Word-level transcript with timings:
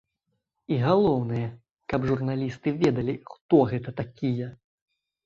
І 0.75 0.77
галоўнае, 0.85 1.43
каб 1.93 2.07
журналісты 2.11 2.73
ведалі, 2.85 3.15
хто 3.35 3.61
гэта 3.73 3.89
такія. 4.01 4.47